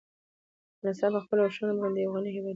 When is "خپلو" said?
1.23-1.41